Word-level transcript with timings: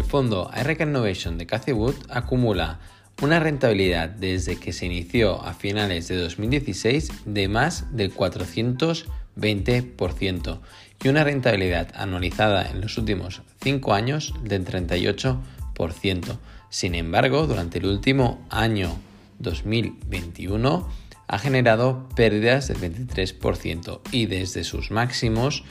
el 0.00 0.06
fondo 0.06 0.50
ARK 0.50 0.80
Innovation 0.80 1.36
de 1.36 1.46
Cathy 1.46 1.72
acumula 2.08 2.80
una 3.20 3.38
rentabilidad 3.38 4.08
desde 4.08 4.56
que 4.56 4.72
se 4.72 4.86
inició 4.86 5.42
a 5.42 5.52
finales 5.52 6.08
de 6.08 6.16
2016 6.16 7.12
de 7.26 7.48
más 7.48 7.94
del 7.94 8.14
420% 8.14 10.60
y 11.04 11.08
una 11.08 11.22
rentabilidad 11.22 11.92
anualizada 11.94 12.70
en 12.70 12.80
los 12.80 12.96
últimos 12.96 13.42
5 13.62 13.92
años 13.92 14.32
del 14.42 14.64
38%. 14.64 16.38
Sin 16.70 16.94
embargo, 16.94 17.46
durante 17.46 17.76
el 17.78 17.84
último 17.84 18.42
año 18.48 18.96
2021 19.38 20.88
ha 21.28 21.38
generado 21.38 22.08
pérdidas 22.16 22.68
del 22.68 22.78
23% 22.78 24.00
y 24.12 24.24
desde 24.26 24.64
sus 24.64 24.90
máximos, 24.90 25.62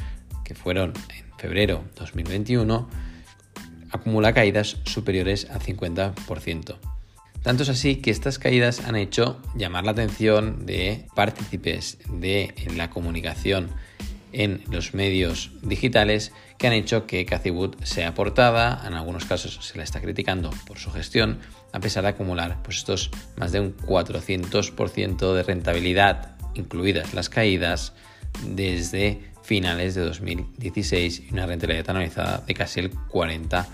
que 0.43 0.53
fueron 0.53 0.93
en 1.17 1.25
febrero 1.39 1.83
2021, 1.95 3.08
acumula 4.09 4.33
caídas 4.33 4.77
superiores 4.85 5.47
al 5.51 5.59
50%. 5.59 6.77
Tanto 7.43 7.61
es 7.61 7.69
así 7.69 7.97
que 7.97 8.09
estas 8.09 8.39
caídas 8.39 8.79
han 8.87 8.95
hecho 8.95 9.39
llamar 9.55 9.85
la 9.85 9.91
atención 9.91 10.65
de 10.65 11.05
partícipes 11.13 11.99
de 12.11 12.55
la 12.75 12.89
comunicación 12.89 13.69
en 14.31 14.63
los 14.71 14.95
medios 14.95 15.51
digitales 15.61 16.31
que 16.57 16.65
han 16.65 16.73
hecho 16.73 17.05
que 17.05 17.23
Cathy 17.27 17.51
sea 17.83 18.09
aportada, 18.09 18.83
en 18.87 18.95
algunos 18.95 19.25
casos 19.25 19.59
se 19.61 19.77
la 19.77 19.83
está 19.83 20.01
criticando 20.01 20.49
por 20.65 20.79
su 20.79 20.89
gestión, 20.89 21.37
a 21.71 21.79
pesar 21.79 22.01
de 22.01 22.09
acumular 22.09 22.63
pues, 22.63 22.77
estos 22.77 23.11
más 23.37 23.51
de 23.51 23.59
un 23.59 23.77
400% 23.77 25.33
de 25.35 25.43
rentabilidad, 25.43 26.35
incluidas 26.55 27.13
las 27.13 27.29
caídas, 27.29 27.93
desde 28.43 29.19
finales 29.43 29.93
de 29.93 30.01
2016 30.01 31.25
y 31.29 31.33
una 31.33 31.45
rentabilidad 31.45 31.91
anualizada 31.91 32.43
de 32.45 32.55
casi 32.55 32.79
el 32.79 32.91
40%. 32.91 33.67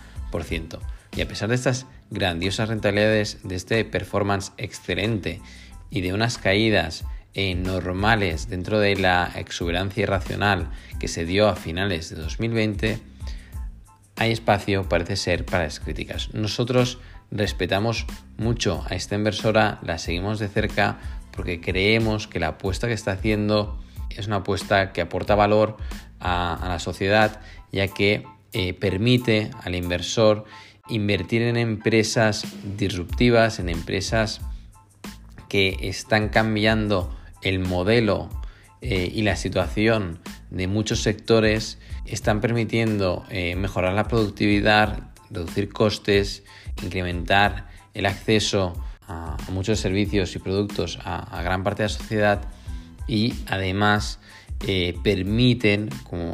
Y 1.16 1.22
a 1.22 1.28
pesar 1.28 1.50
de 1.50 1.56
estas 1.56 1.86
grandiosas 2.10 2.70
rentabilidades, 2.70 3.40
de 3.44 3.56
este 3.56 3.86
performance 3.86 4.52
excelente 4.58 5.42
y 5.90 6.02
de 6.02 6.14
unas 6.14 6.38
caídas 6.38 7.06
eh, 7.34 7.56
normales 7.56 8.50
dentro 8.50 8.80
de 8.80 8.96
la 8.96 9.32
exuberancia 9.36 10.04
irracional 10.04 10.72
que 11.00 11.08
se 11.08 11.26
dio 11.26 11.48
a 11.48 11.56
finales 11.56 12.10
de 12.10 12.18
2020, 12.18 13.00
hay 14.18 14.32
espacio, 14.32 14.88
parece 14.88 15.16
ser, 15.16 15.46
para 15.46 15.66
las 15.66 15.80
críticas. 15.80 16.34
Nosotros 16.34 17.00
respetamos 17.32 18.06
mucho 18.38 18.84
a 18.90 18.96
esta 18.96 19.16
inversora, 19.16 19.80
la 19.84 19.98
seguimos 19.98 20.40
de 20.40 20.48
cerca 20.48 20.98
porque 21.32 21.60
creemos 21.60 22.28
que 22.28 22.40
la 22.40 22.50
apuesta 22.50 22.88
que 22.88 22.94
está 22.94 23.12
haciendo 23.12 23.78
es 24.10 24.28
una 24.28 24.38
apuesta 24.38 24.94
que 24.94 25.02
aporta 25.02 25.36
valor 25.36 25.78
a, 26.20 26.60
la 26.64 26.80
sociedad, 26.80 27.42
ya 27.72 27.88
que 27.88 28.26
eh, 28.58 28.74
permite 28.74 29.52
al 29.64 29.76
inversor 29.76 30.46
invertir 30.88 31.42
en 31.42 31.58
empresas 31.58 32.48
disruptivas, 32.78 33.60
en 33.60 33.68
empresas 33.68 34.40
que 35.50 35.76
están 35.82 36.30
cambiando 36.30 37.14
el 37.42 37.60
modelo 37.60 38.30
eh, 38.80 39.12
y 39.14 39.24
la 39.24 39.36
situación 39.36 40.20
de 40.52 40.68
muchos 40.68 41.04
sectores, 41.04 41.80
están 42.06 42.40
permitiendo 42.40 43.26
eh, 43.30 43.58
mejorar 43.58 43.92
la 43.92 44.06
productividad, 44.06 45.12
reducir 45.30 45.68
costes, 45.68 46.46
incrementar 46.82 47.68
el 47.94 48.06
acceso 48.06 48.82
a, 49.06 49.36
muchos 49.52 49.82
servicios 49.82 50.34
y 50.38 50.40
productos 50.40 50.98
a, 51.04 51.42
gran 51.44 51.66
parte 51.66 51.84
de 51.84 51.90
la 51.90 51.94
sociedad 51.94 52.42
y 53.06 53.34
además 53.48 54.22
permiten, 55.04 55.90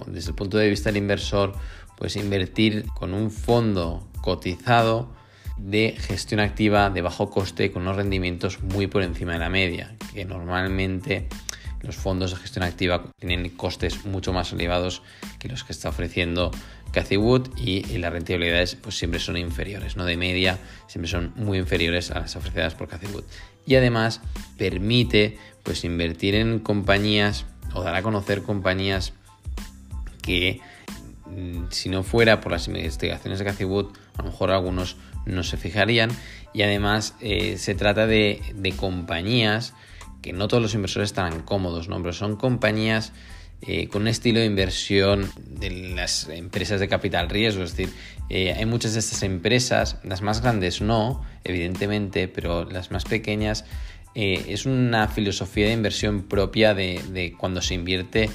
desde 0.05 0.30
el 0.30 0.36
punto 0.36 0.58
de 0.58 0.69
vista 0.69 0.89
del 0.89 0.97
inversor, 0.97 1.53
pues 2.02 2.16
invertir 2.16 2.88
con 2.96 3.14
un 3.14 3.30
fondo 3.30 4.10
cotizado 4.22 5.14
de 5.56 5.95
gestión 6.00 6.39
activa 6.39 6.89
de 6.89 7.04
bajo 7.04 7.30
coste 7.30 7.72
con 7.72 7.84
unos 7.84 7.95
rendimientos 7.95 8.60
muy 8.64 8.88
por 8.88 9.04
encima 9.04 9.34
de 9.34 9.38
la 9.38 9.52
media, 9.52 9.95
que 10.11 10.26
normalmente 10.26 11.28
los 11.82 11.95
fondos 11.95 12.32
de 12.32 12.38
gestión 12.38 12.64
activa 12.64 13.04
tienen 13.20 13.48
costes 13.50 14.04
mucho 14.04 14.34
más 14.34 14.52
elevados 14.52 15.04
que 15.38 15.48
los 15.48 15.64
que 15.64 15.73
está 15.73 15.90
ofreciendo 15.90 16.50
Cathy 16.92 17.17
Wood 17.17 17.56
y, 17.56 17.84
las 18.00 18.11
rentabilidades 18.11 18.73
pues 18.73 18.98
siempre 18.98 19.20
son 19.20 19.38
inferiores, 19.38 19.95
no 19.95 20.04
de 20.04 20.17
media, 20.17 20.58
siempre 20.88 21.08
son 21.08 21.34
muy 21.36 21.60
inferiores 21.60 22.10
a 22.10 22.22
las 22.22 22.36
ofrecidas 22.36 22.73
por 22.73 22.88
Cathy 22.88 23.06
Wood. 23.14 23.26
Y 23.67 23.76
además 23.76 24.22
permite 24.58 25.38
pues 25.61 25.84
invertir 25.84 26.34
en 26.34 26.58
compañías 26.58 27.45
o 27.76 27.84
dar 27.84 27.94
a 27.94 28.02
conocer 28.02 28.42
compañías 28.42 29.14
que 30.23 30.61
si 31.69 31.89
no 31.89 32.03
fuera 32.03 32.42
por 32.42 32.52
las 32.52 32.67
investigaciones 32.67 33.39
de 33.39 33.45
Cathy 33.45 33.64
a 33.64 33.67
lo 33.67 34.23
mejor 34.23 34.52
algunos 34.52 34.97
no 35.25 35.43
se 35.43 35.58
fijarían 35.58 36.11
y 36.53 36.64
además 36.64 37.15
eh, 37.21 37.58
se 37.58 37.75
trata 37.75 38.08
de, 38.08 38.42
compañías 38.77 39.73
que 40.21 40.33
no 40.33 40.47
todos 40.47 40.61
los 40.61 40.73
inversores 40.73 41.09
están 41.09 41.42
cómodos, 41.42 41.87
¿no? 41.87 41.97
pero 42.02 42.14
son 42.14 42.36
compañías 42.36 43.14
eh, 43.61 43.87
con 43.87 44.03
un 44.03 44.08
estilo 44.08 44.39
de 44.39 44.45
inversión 44.45 45.31
de 45.47 45.93
las 45.95 46.27
empresas 46.30 46.80
de 46.80 46.87
capital 46.87 47.30
riesgo, 47.30 47.63
es 47.63 47.75
decir, 47.75 47.93
eh, 48.30 48.53
hay 48.53 48.65
muchas 48.65 48.93
de 48.93 48.99
estas 48.99 49.23
empresas, 49.23 49.98
las 50.03 50.21
más 50.21 50.42
grandes 50.42 50.81
no, 50.81 51.23
evidentemente, 51.43 52.27
pero 52.27 52.65
las 52.65 52.92
más 52.92 53.03
pequeñas 53.05 53.65
es 54.13 54.65
una 54.65 55.08
filosofía 55.08 55.67
de 55.67 55.71
inversión 55.71 56.23
propia 56.23 56.73
de, 56.73 57.02
de 57.13 57.31
cuando 57.31 57.61
se 57.61 57.75
invierte 57.75 58.30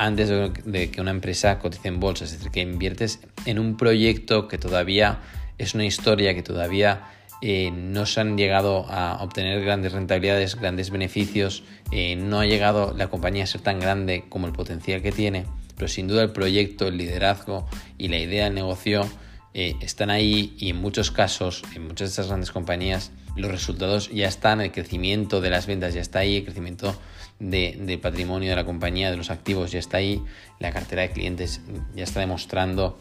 antes 0.00 0.30
de 0.64 0.90
que 0.90 1.00
una 1.02 1.10
empresa 1.10 1.58
cotice 1.58 1.86
en 1.86 2.00
bolsa. 2.00 2.24
Es 2.24 2.32
decir, 2.32 2.50
que 2.50 2.62
inviertes 2.62 3.20
en 3.44 3.58
un 3.58 3.76
proyecto 3.76 4.48
que 4.48 4.56
todavía 4.56 5.20
es 5.58 5.74
una 5.74 5.84
historia 5.84 6.34
que 6.34 6.42
todavía 6.42 7.02
eh, 7.42 7.70
no 7.70 8.06
se 8.06 8.22
han 8.22 8.38
llegado 8.38 8.86
a 8.88 9.22
obtener 9.22 9.62
grandes 9.62 9.92
rentabilidades, 9.92 10.56
grandes 10.56 10.90
beneficios, 10.90 11.64
eh, 11.92 12.16
no 12.16 12.40
ha 12.40 12.46
llegado 12.46 12.94
la 12.96 13.08
compañía 13.08 13.44
a 13.44 13.46
ser 13.46 13.60
tan 13.60 13.78
grande 13.78 14.24
como 14.30 14.46
el 14.46 14.54
potencial 14.54 15.02
que 15.02 15.12
tiene, 15.12 15.44
pero 15.76 15.88
sin 15.88 16.08
duda 16.08 16.22
el 16.22 16.32
proyecto, 16.32 16.88
el 16.88 16.96
liderazgo 16.96 17.68
y 17.98 18.08
la 18.08 18.16
idea 18.16 18.44
del 18.44 18.54
negocio 18.54 19.02
eh, 19.52 19.74
están 19.82 20.08
ahí 20.08 20.54
y 20.58 20.70
en 20.70 20.76
muchos 20.76 21.10
casos, 21.10 21.62
en 21.74 21.82
muchas 21.82 22.08
de 22.08 22.12
estas 22.12 22.28
grandes 22.28 22.52
compañías, 22.52 23.12
los 23.36 23.50
resultados 23.50 24.10
ya 24.10 24.28
están, 24.28 24.62
el 24.62 24.72
crecimiento 24.72 25.42
de 25.42 25.50
las 25.50 25.66
ventas 25.66 25.92
ya 25.92 26.00
está 26.00 26.20
ahí, 26.20 26.38
el 26.38 26.44
crecimiento 26.44 26.94
de, 27.40 27.98
patrimonio 28.00 28.50
de 28.50 28.56
la 28.56 28.64
compañía, 28.64 29.10
de 29.10 29.16
los 29.16 29.30
activos 29.30 29.72
ya 29.72 29.78
está 29.78 29.96
ahí, 29.96 30.22
la 30.58 30.70
cartera 30.72 31.02
de 31.02 31.10
clientes 31.10 31.60
ya 31.94 32.04
está 32.04 32.20
demostrando 32.20 32.98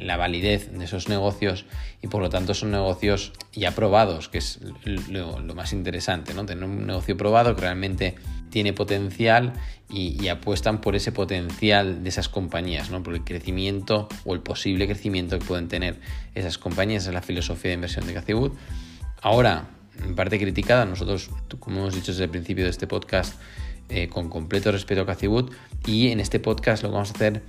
la, 0.00 0.16
validez 0.16 0.72
de 0.72 0.84
esos 0.84 1.08
negocios 1.08 1.64
y 2.02 2.08
por 2.08 2.20
lo 2.20 2.28
tanto 2.28 2.54
son 2.54 2.72
negocios 2.72 3.32
ya 3.52 3.74
probados, 3.74 4.28
que 4.28 4.38
es 4.38 4.58
lo, 5.08 5.38
más 5.54 5.72
interesante, 5.72 6.34
¿no? 6.34 6.44
Tener 6.44 6.64
un 6.64 6.86
negocio 6.86 7.16
probado 7.16 7.54
que 7.54 7.62
realmente 7.62 8.16
tiene 8.50 8.72
potencial 8.72 9.52
y, 9.90 10.28
apuestan 10.28 10.80
por 10.80 10.96
ese 10.96 11.12
potencial 11.12 12.02
de 12.02 12.08
esas 12.08 12.28
compañías, 12.28 12.90
¿no? 12.90 13.02
por 13.02 13.14
el 13.14 13.24
crecimiento 13.24 14.08
o 14.24 14.34
el 14.34 14.40
posible 14.40 14.86
crecimiento 14.86 15.38
que 15.38 15.44
pueden 15.44 15.68
tener 15.68 15.96
esas 16.34 16.58
compañías, 16.58 17.06
es 17.06 17.14
la 17.14 17.22
filosofía 17.22 17.70
de 17.70 17.74
inversión 17.76 18.06
de 18.06 18.34
Wood. 18.34 18.52
Ahora, 19.22 19.68
en 20.04 20.14
parte 20.14 20.38
criticada, 20.38 20.84
nosotros, 20.84 21.30
como 21.58 21.80
hemos 21.80 21.94
dicho 21.94 22.12
desde 22.12 22.24
el 22.24 22.30
principio 22.30 22.64
de 22.64 22.70
este 22.70 22.86
podcast, 22.86 23.34
eh, 23.90 24.08
con 24.08 24.28
completo 24.28 24.70
respeto 24.70 25.02
a 25.02 25.06
Cathy 25.06 25.28
y 25.86 26.08
en 26.08 26.20
este 26.20 26.40
podcast 26.40 26.82
lo 26.82 26.90
que 26.90 26.94
vamos 26.94 27.10
a 27.10 27.14
hacer 27.14 27.42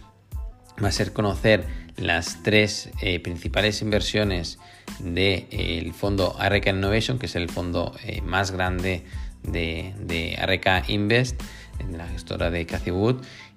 va 0.82 0.88
a 0.88 0.92
ser 0.92 1.12
conocer 1.12 1.66
las 1.98 2.42
tres 2.44 2.90
eh, 3.02 3.20
principales 3.20 3.82
inversiones 3.82 4.58
del 5.00 5.48
eh, 5.52 5.92
fondo 5.94 6.38
ARK 6.40 6.68
Innovation, 6.68 7.20
que 7.20 7.26
es 7.26 7.36
el 7.36 7.50
fondo 7.50 7.94
más 8.24 8.52
grande 8.52 9.04
de, 9.44 9.94
de 10.00 10.84
Invest, 10.88 11.42
de 11.86 11.98
la 11.98 12.08
gestora 12.08 12.50
de 12.50 12.66
Cathy 12.66 12.92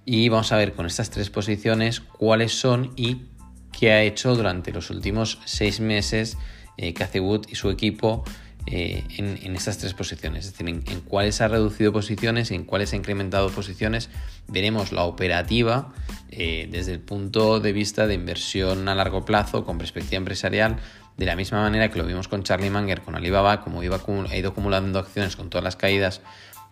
y 0.05 0.29
vamos 0.29 0.51
a 0.51 0.57
ver 0.57 0.73
con 0.73 0.87
estas 0.87 1.11
tres 1.11 1.31
posiciones 1.31 2.01
cuáles 2.01 2.53
son 2.53 2.93
y 2.97 3.27
qué 3.71 3.93
ha 3.93 4.03
hecho 4.03 4.35
durante 4.35 4.73
los 4.73 4.91
últimos 4.91 5.39
seis 5.45 5.79
meses 5.79 6.37
Cathy 6.97 7.21
y 7.49 7.55
su 7.55 7.71
equipo 7.71 8.25
eh, 8.67 9.05
en, 9.17 9.57
estas 9.57 9.79
tres 9.79 9.93
posiciones, 9.93 10.47
es 10.47 10.53
decir, 10.53 10.69
en, 10.69 11.01
cuáles 11.01 11.41
ha 11.41 11.49
reducido 11.49 11.93
posiciones 11.93 12.51
y 12.51 12.55
en 12.55 12.65
cuáles 12.65 12.93
ha 12.93 12.97
incrementado 12.97 13.51
posiciones. 13.51 14.09
Veremos 14.49 14.93
la 14.93 15.03
operativa 15.03 15.93
eh, 16.31 16.69
desde 16.71 16.93
el 16.93 17.01
punto 17.01 17.61
de 17.61 17.73
vista 17.73 18.07
de 18.07 18.15
inversión 18.15 18.89
a 18.89 18.95
largo 18.95 19.25
plazo 19.25 19.65
con 19.65 19.79
perspectiva 19.79 20.19
empresarial, 20.19 20.77
de 21.17 21.27
la 21.27 21.37
misma 21.37 21.61
manera 21.61 21.91
que 21.91 21.99
lo 21.99 22.07
vimos 22.07 22.29
con 22.29 22.43
Charlie 22.43 22.71
Munger, 22.71 23.03
con 23.03 23.15
Alibaba, 23.15 23.61
como 23.61 23.83
iba, 23.83 24.01
ha 24.31 24.37
ido 24.37 24.51
acumulando 24.51 24.99
acciones 24.99 25.37
con 25.37 25.51
todas 25.51 25.65
las 25.65 25.77
caídas, 25.77 26.21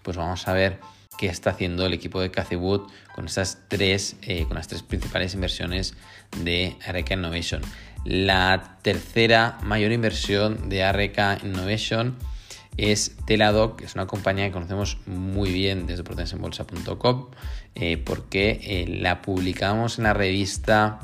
pues 0.02 0.16
vamos 0.16 0.48
a 0.48 0.52
ver 0.52 0.78
qué 1.18 1.26
está 1.26 1.50
haciendo 1.50 1.84
el 1.84 1.92
equipo 1.92 2.20
de 2.20 2.30
Cathy 2.30 2.56
Wood 2.56 2.88
con 3.14 3.26
estas 3.26 3.58
tres, 3.68 4.16
eh, 4.22 4.46
con 4.46 4.54
las 4.54 4.68
tres 4.68 4.82
principales 4.82 5.34
inversiones 5.34 5.94
de 6.42 6.76
Arca 6.86 7.14
Innovation. 7.14 7.60
La 8.04 8.78
tercera 8.82 9.58
mayor 9.62 9.92
inversión 9.92 10.68
de 10.68 10.84
ARK 10.84 11.44
Innovation 11.44 12.16
es 12.76 13.16
Teladoc, 13.26 13.76
que 13.76 13.84
es 13.84 13.94
una 13.94 14.06
compañía 14.06 14.46
que 14.46 14.52
conocemos 14.52 14.98
muy 15.06 15.52
bien 15.52 15.86
desde 15.86 16.02
potensenbolsa.com, 16.02 17.26
eh, 17.74 17.98
porque 17.98 18.60
eh, 18.62 18.86
la 19.00 19.20
publicamos 19.20 19.98
en 19.98 20.04
la 20.04 20.14
revista 20.14 21.00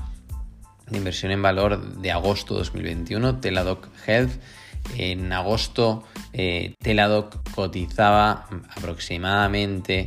de 0.88 0.98
inversión 0.98 1.32
en 1.32 1.42
valor 1.42 1.98
de 1.98 2.12
agosto 2.12 2.54
2021, 2.54 3.40
Teladoc 3.40 3.88
Health. 4.06 4.32
En 4.96 5.32
agosto, 5.32 6.04
eh, 6.32 6.74
Teladoc 6.78 7.50
cotizaba 7.50 8.46
aproximadamente 8.76 10.06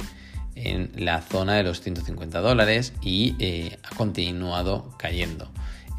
en 0.56 0.92
la 0.96 1.22
zona 1.22 1.56
de 1.56 1.64
los 1.64 1.82
150 1.82 2.40
dólares 2.40 2.94
y 3.02 3.36
eh, 3.40 3.78
ha 3.84 3.96
continuado 3.96 4.96
cayendo. 4.98 5.50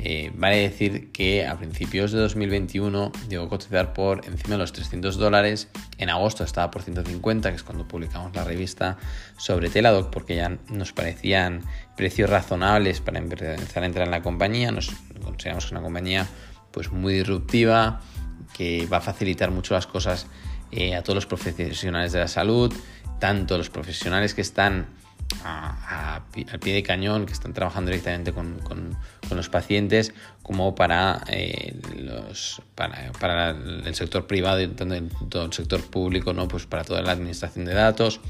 Eh, 0.03 0.33
vale 0.35 0.57
decir 0.57 1.13
que 1.13 1.47
a 1.47 1.59
principios 1.59 2.11
de 2.11 2.21
2021 2.21 3.13
llegó 3.29 3.45
a 3.45 3.49
cotizar 3.51 3.93
por 3.93 4.25
encima 4.25 4.55
de 4.55 4.59
los 4.59 4.73
300 4.73 5.19
dólares. 5.19 5.69
En 5.99 6.09
agosto 6.09 6.43
estaba 6.43 6.71
por 6.71 6.81
150, 6.81 7.51
que 7.51 7.57
es 7.57 7.63
cuando 7.63 7.87
publicamos 7.87 8.35
la 8.35 8.43
revista 8.43 8.97
sobre 9.37 9.69
Teladoc, 9.69 10.09
porque 10.09 10.37
ya 10.37 10.57
nos 10.69 10.95
parecían 10.95 11.61
precios 11.99 12.31
razonables 12.31 13.03
para 13.03 13.19
empezar 13.19 13.83
a 13.83 13.87
entrar 13.87 14.07
en 14.07 14.11
la 14.11 14.23
compañía. 14.23 14.73
Nos 14.73 14.91
consideramos 15.23 15.65
que 15.65 15.69
es 15.69 15.73
una 15.73 15.83
compañía 15.83 16.27
pues, 16.71 16.91
muy 16.91 17.13
disruptiva, 17.13 18.01
que 18.55 18.87
va 18.91 18.99
a 18.99 19.03
facilitar 19.03 19.51
mucho 19.51 19.75
las 19.75 19.87
cosas 19.87 20.27
eh, 20.73 20.95
a 20.95 21.03
todos 21.03 21.17
los 21.17 21.27
profesionales 21.27 22.13
de 22.13 22.21
la 22.21 22.29
salud, 22.29 22.73
tanto 23.19 23.59
los 23.59 23.69
profesionales 23.69 24.33
que 24.33 24.41
están 24.41 24.87
al 25.45 26.23
pie 26.61 26.75
de 26.75 26.83
cañón, 26.83 27.27
que 27.27 27.33
están 27.33 27.53
trabajando 27.53 27.91
directamente 27.91 28.33
con, 28.33 28.61
los 29.31 29.49
pacientes, 29.49 30.13
como 30.43 30.75
para, 30.75 31.23
eh, 31.29 31.79
los, 31.97 32.63
para, 32.75 33.51
el 33.51 33.95
sector 33.95 34.27
privado 34.27 34.61
y 34.61 34.69
todo 34.69 35.45
el 35.45 35.53
sector 35.53 35.83
público, 35.83 36.33
¿no? 36.33 36.49
pues 36.49 36.67
para 36.67 36.85
toda 36.85 37.03
la 37.03 37.13
administración 37.13 37.65
de 37.65 37.75
datos. 37.75 38.21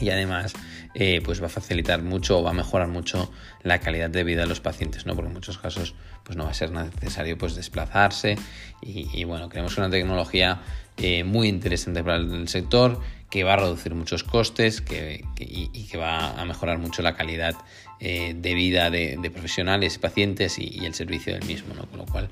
Y 0.00 0.10
además, 0.10 0.52
eh, 0.94 1.20
pues 1.24 1.42
va 1.42 1.46
a 1.46 1.50
facilitar 1.50 2.02
mucho 2.02 2.38
o 2.38 2.42
va 2.42 2.50
a 2.50 2.54
mejorar 2.54 2.88
mucho 2.88 3.30
la 3.62 3.80
calidad 3.80 4.10
de 4.10 4.24
vida 4.24 4.42
de 4.42 4.46
los 4.46 4.60
pacientes, 4.60 5.06
¿no? 5.06 5.14
Porque 5.14 5.28
en 5.28 5.34
muchos 5.34 5.58
casos, 5.58 5.94
pues 6.24 6.36
no 6.36 6.44
va 6.44 6.50
a 6.50 6.54
ser 6.54 6.70
necesario 6.70 7.36
pues 7.38 7.54
desplazarse. 7.54 8.36
Y, 8.80 9.24
bueno, 9.24 9.48
creemos 9.48 9.74
que 9.74 9.80
una 9.80 9.90
tecnología 9.90 10.60
eh, 10.96 11.24
muy 11.24 11.48
interesante 11.48 12.02
para 12.02 12.16
el 12.16 12.48
sector 12.48 13.00
que 13.30 13.44
va 13.44 13.54
a 13.54 13.56
reducir 13.56 13.94
muchos 13.94 14.24
costes 14.24 14.82
y, 15.38 15.84
que 15.84 15.98
va 15.98 16.40
a 16.40 16.44
mejorar 16.44 16.78
mucho 16.78 17.02
la 17.02 17.14
calidad 17.14 17.54
eh, 18.00 18.34
de 18.36 18.54
vida 18.54 18.90
de, 18.90 19.30
profesionales 19.32 19.96
y 19.96 19.98
pacientes 19.98 20.58
y, 20.58 20.84
el 20.84 20.94
servicio 20.94 21.34
del 21.34 21.44
mismo. 21.44 21.74
¿no? 21.74 21.86
Con 21.86 21.98
lo 21.98 22.06
cual, 22.06 22.28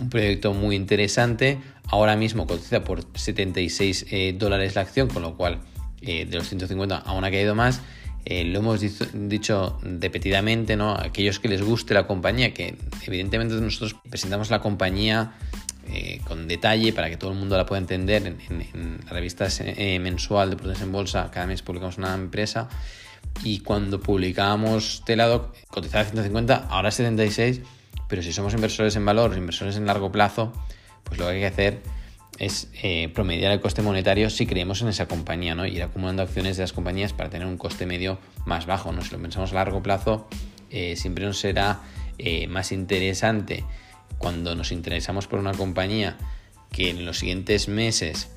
un 0.00 0.10
proyecto 0.10 0.52
muy 0.52 0.76
interesante. 0.76 1.58
Ahora 1.88 2.16
mismo 2.16 2.46
cotiza 2.46 2.82
por 2.82 3.04
76 3.14 4.06
eh, 4.10 4.34
dólares 4.36 4.74
la 4.74 4.82
acción, 4.82 5.08
con 5.08 5.22
lo 5.22 5.36
cual 5.36 5.60
eh, 6.06 6.26
de 6.26 6.36
los 6.36 6.48
150 6.48 6.96
aún 6.96 7.24
ha 7.24 7.30
caído 7.30 7.54
más. 7.54 7.80
lo 8.26 8.58
hemos 8.58 8.80
dicho, 9.12 9.78
repetidamente, 9.82 10.76
¿no? 10.76 10.94
Aquellos 10.94 11.38
que 11.38 11.48
les 11.48 11.62
guste 11.62 11.94
la 11.94 12.06
compañía, 12.06 12.54
que 12.54 12.76
evidentemente 13.06 13.54
nosotros 13.54 13.96
presentamos 14.08 14.50
la 14.50 14.60
compañía 14.60 15.34
eh, 15.92 16.20
con 16.24 16.48
detalle 16.48 16.94
para 16.94 17.10
que 17.10 17.18
todo 17.18 17.32
el 17.32 17.38
mundo 17.38 17.58
la 17.58 17.66
pueda 17.66 17.80
entender. 17.80 18.26
En, 18.26 19.00
la 19.04 19.12
revista 19.12 19.46
eh, 19.60 19.98
mensual 19.98 20.50
de 20.50 20.56
Prudence 20.56 20.82
en 20.82 20.92
Bolsa, 20.92 21.30
cada 21.30 21.46
mes 21.46 21.60
publicamos 21.60 21.98
una 21.98 22.14
empresa 22.14 22.68
y 23.42 23.60
cuando 23.60 24.00
publicábamos 24.00 25.02
Teladoc 25.04 25.54
cotizaba 25.68 26.02
a 26.02 26.04
150, 26.06 26.68
ahora 26.70 26.90
76, 26.90 27.60
pero 28.08 28.22
si 28.22 28.32
somos 28.32 28.54
inversores 28.54 28.96
en 28.96 29.04
valor, 29.04 29.36
inversores 29.36 29.76
en 29.76 29.84
largo 29.86 30.10
plazo, 30.10 30.52
pues 31.04 31.18
lo 31.18 31.26
que 31.26 31.32
hay 31.32 31.40
que 31.40 31.46
hacer 31.46 31.82
es 32.38 32.68
eh, 32.82 33.08
promediar 33.14 33.52
el 33.52 33.60
coste 33.60 33.82
monetario 33.82 34.28
si 34.30 34.46
creemos 34.46 34.82
en 34.82 34.88
esa 34.88 35.06
compañía, 35.06 35.54
¿no? 35.54 35.66
Ir 35.66 35.82
acumulando 35.82 36.22
acciones 36.22 36.56
de 36.56 36.64
las 36.64 36.72
compañías 36.72 37.12
para 37.12 37.30
tener 37.30 37.46
un 37.46 37.56
coste 37.56 37.86
medio 37.86 38.18
más 38.44 38.66
bajo, 38.66 38.92
¿no? 38.92 39.02
Si 39.02 39.10
lo 39.10 39.20
pensamos 39.20 39.52
a 39.52 39.54
largo 39.54 39.82
plazo, 39.82 40.28
siempre 40.96 41.24
nos 41.24 41.38
será 41.38 41.80
más 42.48 42.72
interesante 42.72 43.64
cuando 44.18 44.54
nos 44.54 44.72
interesamos 44.72 45.26
por 45.26 45.38
una 45.38 45.52
compañía 45.52 46.16
que 46.70 46.90
en 46.90 47.06
los 47.06 47.18
siguientes 47.18 47.68
meses 47.68 48.28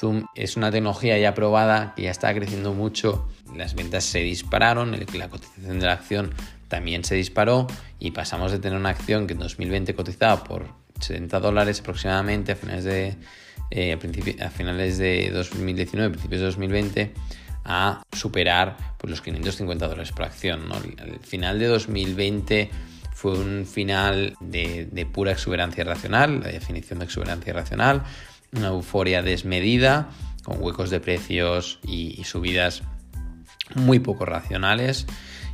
Zoom 0.00 0.24
es 0.34 0.56
una 0.56 0.72
tecnología 0.72 1.16
ya 1.16 1.32
probada 1.32 1.94
que 1.94 2.02
ya 2.02 2.10
está 2.10 2.34
creciendo 2.34 2.74
mucho. 2.74 3.28
Las 3.56 3.76
ventas 3.76 4.02
se 4.02 4.18
dispararon, 4.18 4.90
la 4.90 5.28
cotización 5.28 5.78
de 5.78 5.86
la 5.86 5.92
acción 5.92 6.34
también 6.66 7.04
se 7.04 7.14
disparó 7.14 7.66
y 8.00 8.10
pasamos 8.10 8.50
de 8.50 8.58
tener 8.58 8.78
una 8.78 8.88
acción 8.88 9.26
que 9.26 9.34
en 9.34 9.38
2020 9.38 9.94
cotizaba 9.94 10.42
por 10.42 10.66
70 11.00 11.38
dólares 11.38 11.80
aproximadamente 11.80 12.52
a 12.52 12.56
finales 12.56 12.84
de, 12.84 13.16
eh, 13.70 13.92
a, 14.40 14.50
finales 14.50 14.98
de 14.98 15.30
2019, 15.30 16.10
principios 16.10 16.40
de 16.40 16.46
2020, 16.46 17.12
a 17.64 18.02
superar 18.10 18.76
pues, 18.98 19.10
los 19.10 19.20
550 19.20 19.86
dólares 19.86 20.12
por 20.12 20.24
acción. 20.24 20.62
El 20.98 21.20
final 21.20 21.58
de 21.58 21.66
2020 21.66 22.70
fue 23.22 23.38
un 23.38 23.66
final 23.66 24.34
de, 24.40 25.06
pura 25.12 25.30
exuberancia 25.30 25.84
racional, 25.84 26.40
la 26.40 26.48
definición 26.48 26.98
de 26.98 27.04
exuberancia 27.04 27.52
racional, 27.52 28.02
una 28.50 28.66
euforia 28.66 29.22
desmedida, 29.22 30.10
con 30.42 30.60
huecos 30.60 30.90
de 30.90 30.98
precios 30.98 31.78
y, 31.86 32.24
subidas 32.24 32.82
muy 33.76 34.00
poco 34.00 34.26
racionales 34.26 35.06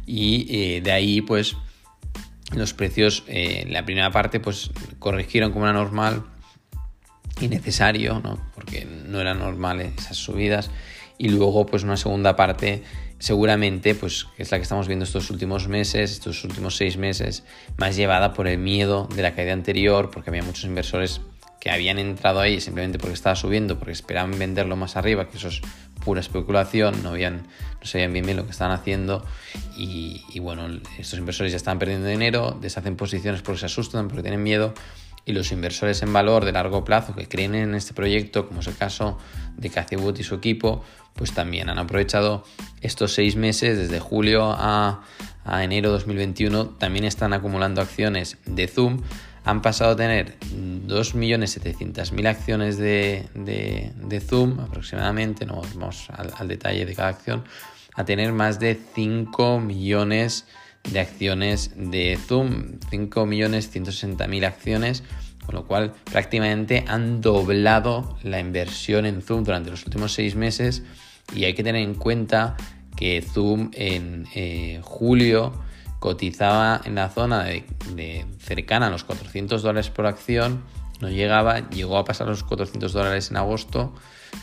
y 0.06 0.46
eh, 0.48 0.80
de 0.80 0.92
ahí 0.92 1.20
pues 1.20 1.58
los 2.52 2.72
precios, 2.72 3.24
eh, 3.26 3.66
la 3.68 3.84
primera 3.84 4.10
parte, 4.10 4.40
pues 4.40 4.70
corrigieron 4.98 5.52
como 5.52 5.66
era 5.66 5.74
normal 5.74 6.24
y 7.38 7.48
necesario, 7.48 8.18
¿no? 8.24 8.40
porque 8.54 8.86
no 8.86 9.20
eran 9.20 9.40
normales 9.40 9.92
esas 9.98 10.16
subidas. 10.16 10.70
Y 11.18 11.28
luego, 11.28 11.66
pues 11.66 11.82
una 11.82 11.98
segunda 11.98 12.34
parte, 12.34 12.82
seguramente, 13.18 13.94
pues 13.94 14.26
es 14.38 14.50
la 14.50 14.58
que 14.58 14.62
estamos 14.62 14.86
viendo 14.86 15.04
estos 15.04 15.30
últimos 15.30 15.68
meses, 15.68 16.12
estos 16.12 16.44
últimos 16.44 16.76
seis 16.76 16.96
meses, 16.96 17.44
más 17.76 17.96
llevada 17.96 18.32
por 18.32 18.46
el 18.46 18.58
miedo 18.58 19.08
de 19.14 19.22
la 19.22 19.34
caída 19.34 19.52
anterior, 19.52 20.10
porque 20.10 20.30
había 20.30 20.42
muchos 20.42 20.64
inversores 20.64 21.20
que 21.60 21.70
habían 21.70 21.98
entrado 21.98 22.40
ahí 22.40 22.60
simplemente 22.60 22.98
porque 22.98 23.14
estaba 23.14 23.34
subiendo, 23.34 23.78
porque 23.78 23.92
esperaban 23.92 24.38
venderlo 24.38 24.76
más 24.76 24.96
arriba, 24.96 25.28
que 25.28 25.38
eso 25.38 25.48
es 25.48 25.60
pura 26.04 26.20
especulación, 26.20 27.02
no, 27.02 27.10
habían, 27.10 27.48
no 27.80 27.86
sabían 27.86 28.12
bien 28.12 28.24
bien 28.24 28.36
lo 28.36 28.44
que 28.44 28.52
estaban 28.52 28.72
haciendo. 28.72 29.24
Y, 29.76 30.38
bueno, 30.40 30.68
estos 30.98 31.18
inversores 31.18 31.52
ya 31.52 31.56
están 31.56 31.78
perdiendo 31.78 32.06
dinero, 32.06 32.56
deshacen 32.60 32.96
posiciones 32.96 33.42
porque 33.42 33.60
se 33.60 33.66
asustan, 33.66 34.08
porque 34.08 34.22
tienen 34.22 34.42
miedo 34.42 34.74
y 35.28 35.32
los 35.32 35.52
inversores 35.52 36.02
en 36.02 36.10
valor 36.10 36.46
de 36.46 36.52
largo 36.52 36.84
plazo 36.84 37.14
que 37.14 37.28
creen 37.28 37.54
en 37.54 37.74
este 37.74 37.92
proyecto, 37.92 38.48
como 38.48 38.60
es 38.60 38.66
el 38.66 38.76
caso 38.76 39.18
de 39.58 39.70
Wood 39.98 40.18
y 40.18 40.22
su 40.22 40.34
equipo, 40.34 40.82
pues 41.12 41.32
también 41.32 41.68
han 41.68 41.78
aprovechado 41.78 42.44
estos 42.80 43.12
seis 43.12 43.36
meses, 43.36 43.76
desde 43.76 44.00
julio 44.00 44.50
a, 44.50 45.02
a 45.44 45.64
enero 45.64 45.90
2021, 45.90 46.70
también 46.78 47.04
están 47.04 47.34
acumulando 47.34 47.82
acciones 47.82 48.38
de 48.46 48.68
Zoom. 48.68 49.02
Han 49.44 49.60
pasado 49.60 49.92
a 49.92 49.96
tener 49.96 50.38
2.700.000 50.40 52.26
acciones 52.26 52.78
de, 52.78 53.28
de, 53.34 54.20
Zoom 54.20 54.60
aproximadamente, 54.60 55.44
no 55.44 55.60
vamos 55.74 56.08
al, 56.10 56.48
detalle 56.48 56.86
de 56.86 56.94
cada 56.94 57.08
acción, 57.08 57.44
a 57.94 58.04
tener 58.06 58.32
más 58.32 58.58
de 58.58 58.78
5 58.94 59.60
millones 59.60 60.46
de 60.46 60.67
acciones 60.98 61.72
de 61.76 62.16
Zoom, 62.16 62.78
5.160.000 62.90 64.46
acciones, 64.46 65.04
con 65.44 65.54
lo 65.54 65.66
cual 65.66 65.92
prácticamente 66.10 66.84
han 66.88 67.20
doblado 67.20 68.18
la 68.22 68.40
inversión 68.40 69.06
en 69.06 69.22
Zoom 69.22 69.44
durante 69.44 69.70
los 69.70 69.84
últimos 69.86 70.12
6 70.12 70.34
meses. 70.36 70.82
Y 71.34 71.44
hay 71.44 71.54
que 71.54 71.62
tener 71.62 71.82
en 71.82 71.94
cuenta 71.94 72.56
que 72.96 73.22
Zoom 73.22 73.70
en 73.74 74.26
eh, 74.34 74.80
julio 74.82 75.52
cotizaba 75.98 76.80
en 76.84 76.94
la 76.94 77.08
zona 77.10 77.44
de, 77.44 78.26
cercana 78.38 78.86
a 78.86 78.90
los 78.90 79.04
400 79.04 79.62
dólares 79.62 79.90
por 79.90 80.06
acción, 80.06 80.62
no 81.00 81.08
llegaba, 81.08 81.68
llegó 81.70 81.96
a 81.96 82.04
pasar 82.04 82.26
los 82.26 82.42
400 82.42 82.92
dólares 82.92 83.30
en 83.30 83.36
agosto 83.36 83.94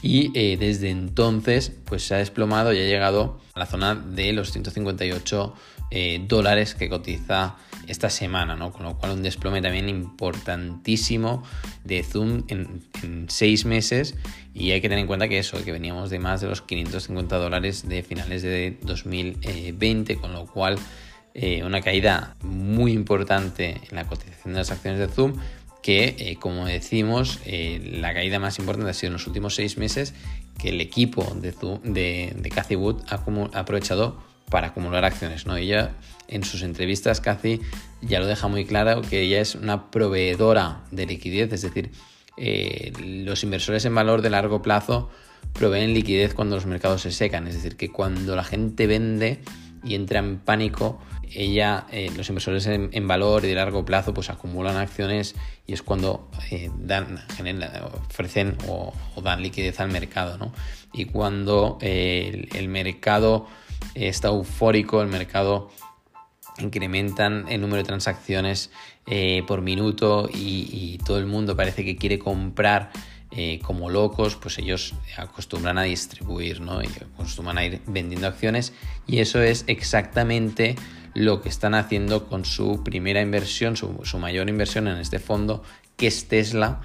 y 0.01 0.31
eh, 0.35 0.57
desde 0.57 0.89
entonces 0.89 1.71
pues 1.85 2.07
se 2.07 2.15
ha 2.15 2.17
desplomado 2.17 2.73
y 2.73 2.79
ha 2.79 2.85
llegado 2.85 3.39
a 3.53 3.59
la 3.59 3.65
zona 3.65 3.95
de 3.95 4.31
los 4.33 4.51
158 4.51 5.53
eh, 5.91 6.23
dólares 6.27 6.75
que 6.75 6.89
cotiza 6.89 7.55
esta 7.87 8.09
semana, 8.09 8.55
¿no? 8.55 8.71
Con 8.71 8.83
lo 8.83 8.97
cual 8.97 9.11
un 9.11 9.23
desplome 9.23 9.61
también 9.61 9.87
importantísimo 9.87 11.43
de 11.83 12.03
Zoom 12.03 12.43
en, 12.47 13.27
seis 13.29 13.65
meses 13.65 14.15
y 14.53 14.71
hay 14.71 14.81
que 14.81 14.89
tener 14.89 15.01
en 15.01 15.07
cuenta 15.07 15.27
que 15.27 15.37
eso, 15.37 15.63
que 15.63 15.71
veníamos 15.71 16.09
de 16.09 16.17
más 16.19 16.41
de 16.41 16.47
los 16.47 16.61
550 16.61 17.37
dólares 17.37 17.87
de 17.87 18.01
finales 18.01 18.41
de 18.41 18.77
2020, 18.81 20.15
con 20.17 20.33
lo 20.33 20.47
cual 20.47 20.77
eh, 21.35 21.63
una 21.63 21.81
caída 21.81 22.35
muy 22.41 22.93
importante 22.93 23.81
en 23.89 23.95
la 23.95 24.05
cotización 24.07 24.53
de 24.53 24.59
las 24.59 24.71
acciones 24.71 24.99
de 24.99 25.07
Zoom 25.07 25.35
que, 25.83 26.15
eh, 26.17 26.37
como 26.39 26.65
decimos, 26.65 27.41
la 27.45 28.11
caída 28.15 28.39
más 28.39 28.57
importante 28.57 28.89
ha 28.89 28.93
sido 28.95 29.09
en 29.09 29.13
los 29.13 29.27
últimos 29.27 29.53
seis 29.53 29.77
meses 29.77 30.15
que 30.57 30.69
el 30.69 30.81
equipo 30.81 31.23
de, 31.35 31.53
de, 31.83 32.33
de 32.35 32.49
Cathy 32.49 32.75
Wood 32.75 33.03
ha, 33.07 33.23
aprovechado 33.59 34.17
para 34.49 34.67
acumular 34.67 35.05
acciones. 35.05 35.45
¿no? 35.45 35.57
Ella, 35.57 35.93
en 36.27 36.43
sus 36.43 36.61
entrevistas, 36.63 37.21
Cathy 37.21 37.61
ya 38.01 38.19
lo 38.19 38.27
deja 38.27 38.47
muy 38.47 38.65
claro 38.65 39.01
que 39.01 39.21
ella 39.21 39.41
es 39.41 39.55
una 39.55 39.89
proveedora 39.91 40.81
de 40.91 41.05
liquidez, 41.05 41.51
es 41.53 41.61
decir, 41.61 41.91
eh, 42.37 42.91
los 42.99 43.43
inversores 43.43 43.85
en 43.85 43.95
valor 43.95 44.21
de 44.21 44.29
largo 44.29 44.61
plazo 44.61 45.09
proveen 45.53 45.93
liquidez 45.93 46.33
cuando 46.33 46.55
los 46.55 46.65
mercados 46.65 47.01
se 47.01 47.11
secan, 47.11 47.47
es 47.47 47.55
decir, 47.55 47.77
que 47.77 47.91
cuando 47.91 48.35
la 48.35 48.43
gente 48.43 48.87
vende 48.87 49.39
y 49.83 49.95
entra 49.95 50.19
en 50.19 50.39
pánico, 50.39 50.99
ella, 51.33 51.85
eh, 51.91 52.11
los 52.15 52.29
inversores 52.29 52.65
en, 52.67 53.07
valor 53.07 53.45
y 53.45 53.49
de 53.49 53.55
largo 53.55 53.85
plazo, 53.85 54.13
pues 54.13 54.29
acumulan 54.29 54.77
acciones 54.77 55.35
y 55.67 55.73
es 55.73 55.81
cuando 55.81 56.29
eh, 56.51 56.69
dan, 56.77 57.23
ofrecen 58.09 58.57
o, 58.67 58.93
dan 59.23 59.41
liquidez 59.41 59.79
al 59.79 59.91
mercado, 59.91 60.37
¿no? 60.37 60.53
Y 60.93 61.05
cuando 61.05 61.77
el, 61.81 62.67
mercado 62.69 63.47
está 63.93 64.29
eufórico, 64.29 65.01
el 65.01 65.07
mercado 65.07 65.69
incrementan 66.57 67.45
el 67.49 67.61
número 67.61 67.77
de 67.77 67.83
transacciones 67.83 68.71
por 69.45 69.61
minuto 69.61 70.29
y, 70.33 70.97
todo 71.05 71.19
el 71.19 71.25
mundo 71.27 71.55
parece 71.55 71.85
que 71.85 71.95
quiere 71.95 72.17
comprar 72.17 72.91
como 73.61 73.89
locos, 73.89 74.37
pues 74.37 74.57
ellos 74.57 74.95
acostumbran 75.17 75.77
a 75.77 75.83
distribuir, 75.83 76.61
¿no? 76.61 76.81
Y 76.81 76.87
acostumbran 76.87 77.57
a 77.57 77.65
ir 77.65 77.81
vendiendo 77.85 78.27
acciones 78.27 78.73
y 79.05 79.19
eso 79.19 79.41
es 79.41 79.65
exactamente 79.67 80.75
lo 81.15 81.41
que 81.41 81.49
están 81.49 81.73
haciendo 81.73 82.27
con 82.27 82.45
su 82.45 82.83
primera 82.83 83.21
inversión, 83.21 83.75
su, 83.75 83.89
mayor 84.19 84.49
inversión 84.49 84.87
en 84.87 84.97
este 84.97 85.17
fondo, 85.19 85.63
que 85.97 86.07
es 86.07 86.27
Tesla. 86.27 86.81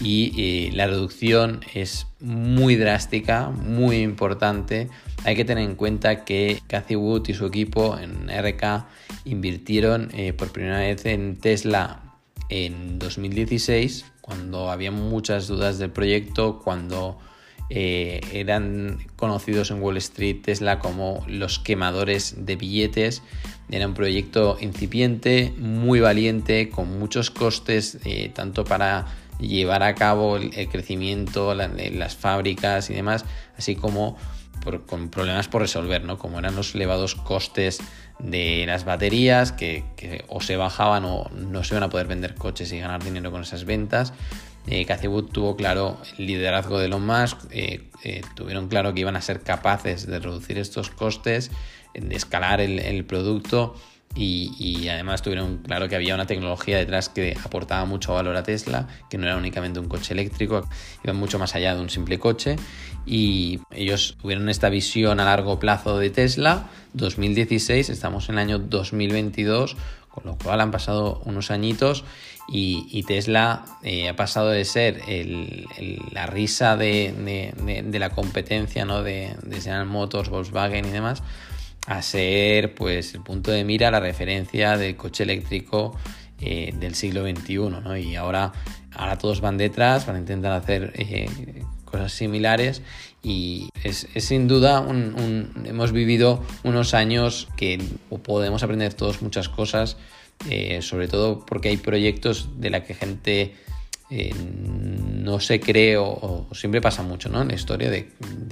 Y 0.00 0.32
eh, 0.38 0.70
la 0.72 0.86
reducción 0.86 1.60
es 1.74 2.06
muy 2.20 2.76
drástica, 2.76 3.50
muy 3.50 3.96
importante. 3.96 4.88
Hay 5.24 5.36
que 5.36 5.44
tener 5.44 5.64
en 5.64 5.74
cuenta 5.74 6.24
que 6.24 6.62
Cathy 6.68 6.96
Wood 6.96 7.28
y 7.28 7.34
su 7.34 7.44
equipo 7.44 7.98
en 7.98 8.28
RK 8.28 8.86
invirtieron 9.24 10.10
eh, 10.14 10.32
por 10.32 10.52
primera 10.52 10.78
vez 10.78 11.04
en 11.04 11.36
Tesla 11.36 12.00
en 12.48 12.98
2016, 13.00 14.04
cuando 14.20 14.70
había 14.70 14.92
muchas 14.92 15.48
dudas 15.48 15.78
del 15.78 15.90
proyecto, 15.90 16.60
cuando 16.62 17.18
eh, 17.74 18.20
eran 18.34 18.98
conocidos 19.16 19.70
en 19.70 19.80
Wall 19.80 19.96
Street 19.96 20.42
Tesla 20.42 20.78
como 20.78 21.24
los 21.26 21.58
quemadores 21.58 22.44
de 22.44 22.56
billetes. 22.56 23.22
Era 23.72 23.86
un 23.86 23.94
proyecto 23.94 24.58
incipiente, 24.60 25.54
muy 25.58 25.98
valiente, 25.98 26.68
con 26.68 26.98
muchos 26.98 27.30
costes, 27.30 27.98
eh, 28.04 28.30
tanto 28.32 28.64
para 28.64 29.06
llevar 29.40 29.82
a 29.82 29.94
cabo 29.94 30.36
el, 30.36 30.68
crecimiento, 30.68 31.54
las 31.54 32.14
fábricas 32.14 32.90
y 32.90 32.94
demás, 32.94 33.24
así 33.56 33.74
como 33.74 34.16
con 34.86 35.08
problemas 35.08 35.48
por 35.48 35.62
resolver, 35.62 36.04
¿no? 36.04 36.18
como 36.18 36.38
eran 36.38 36.54
los 36.54 36.74
elevados 36.74 37.16
costes 37.16 37.80
de 38.20 38.64
las 38.66 38.84
baterías, 38.84 39.50
que, 39.52 39.84
que 39.96 40.24
o 40.28 40.40
se 40.40 40.56
bajaban 40.56 41.04
o 41.04 41.28
no 41.30 41.64
se 41.64 41.74
iban 41.74 41.82
a 41.82 41.88
poder 41.88 42.06
vender 42.06 42.34
coches 42.34 42.70
y 42.72 42.78
ganar 42.78 43.02
dinero 43.02 43.32
con 43.32 43.42
esas 43.42 43.64
ventas 43.64 44.12
eh, 44.66 44.86
tuvo 45.32 45.56
claro 45.56 45.98
el 46.18 46.26
liderazgo 46.26 46.78
de 46.78 46.86
Elon 46.86 47.04
Musk, 47.04 47.38
eh, 47.50 47.88
eh, 48.04 48.22
tuvieron 48.34 48.68
claro 48.68 48.94
que 48.94 49.00
iban 49.00 49.16
a 49.16 49.20
ser 49.20 49.40
capaces 49.40 50.06
de 50.06 50.18
reducir 50.18 50.58
estos 50.58 50.90
costes, 50.90 51.50
de 51.94 52.14
escalar 52.14 52.60
el, 52.60 53.04
producto 53.04 53.74
y, 54.14 54.88
además 54.88 55.22
tuvieron 55.22 55.58
claro 55.58 55.88
que 55.88 55.96
había 55.96 56.14
una 56.14 56.26
tecnología 56.26 56.78
detrás 56.78 57.08
que 57.08 57.36
aportaba 57.44 57.84
mucho 57.84 58.14
valor 58.14 58.36
a 58.36 58.42
Tesla, 58.42 58.88
que 59.10 59.18
no 59.18 59.26
era 59.26 59.36
únicamente 59.36 59.80
un 59.80 59.88
coche 59.88 60.14
eléctrico, 60.14 60.68
iba 61.02 61.12
mucho 61.12 61.38
más 61.38 61.54
allá 61.54 61.74
de 61.74 61.80
un 61.80 61.90
simple 61.90 62.18
coche 62.18 62.56
y 63.04 63.60
ellos 63.70 64.16
tuvieron 64.20 64.48
esta 64.48 64.68
visión 64.68 65.20
a 65.20 65.24
largo 65.24 65.58
plazo 65.58 65.98
de 65.98 66.10
Tesla. 66.10 66.70
2016, 66.94 67.88
estamos 67.88 68.28
en 68.28 68.34
el 68.36 68.38
año 68.40 68.58
2022, 68.58 69.76
con 70.12 70.24
lo 70.24 70.36
cual 70.36 70.60
han 70.60 70.70
pasado 70.70 71.20
unos 71.24 71.50
añitos 71.50 72.04
y, 72.48 73.02
Tesla 73.04 73.64
eh, 73.82 74.08
ha 74.08 74.16
pasado 74.16 74.48
de 74.50 74.64
ser 74.64 75.00
la 76.12 76.26
risa 76.26 76.76
de, 76.76 77.94
la 77.98 78.10
competencia 78.10 78.84
de, 78.84 79.36
General 79.62 79.86
Motors, 79.86 80.28
Volkswagen 80.28 80.84
y 80.84 80.90
demás, 80.90 81.22
a 81.86 82.02
ser 82.02 82.74
pues 82.74 83.14
el 83.14 83.22
punto 83.22 83.50
de 83.50 83.64
mira, 83.64 83.90
la 83.90 84.00
referencia 84.00 84.76
del 84.76 84.96
coche 84.96 85.22
eléctrico 85.22 85.96
eh, 86.40 86.72
del 86.74 86.94
siglo 86.94 87.22
XXI. 87.22 87.56
¿no? 87.56 87.96
Y 87.96 88.16
ahora, 88.16 88.52
ahora 88.92 89.16
todos 89.18 89.40
van 89.40 89.56
detrás, 89.56 90.06
van 90.06 90.16
a 90.16 90.18
intentar 90.18 90.52
hacer 90.52 90.92
eh, 90.96 91.64
cosas 91.84 92.12
similares 92.12 92.82
y 93.22 93.68
es, 93.84 94.08
sin 94.16 94.48
duda 94.48 94.80
un, 94.80 95.52
hemos 95.64 95.92
vivido 95.92 96.42
unos 96.64 96.94
años 96.94 97.48
que 97.56 97.80
podemos 98.22 98.62
aprender 98.62 98.94
todos 98.94 99.22
muchas 99.22 99.48
cosas 99.48 99.96
eh, 100.50 100.82
sobre 100.82 101.06
todo 101.06 101.46
porque 101.46 101.68
hay 101.68 101.76
proyectos 101.76 102.48
de 102.58 102.70
la 102.70 102.82
que 102.82 102.94
gente 102.94 103.54
eh, 104.10 104.34
no 104.34 105.40
se 105.40 105.60
cree 105.60 105.96
o, 105.96 106.46
siempre 106.52 106.80
pasa 106.80 107.02
mucho 107.02 107.28
¿no? 107.28 107.40
en 107.42 107.48
la 107.48 107.54
historia 107.54 107.90
de, 107.90 108.10